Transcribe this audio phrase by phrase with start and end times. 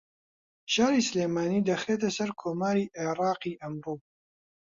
[0.73, 3.93] شاری سلێمانی دەخرێتە سەر کۆماری عێراقی ئەمڕۆ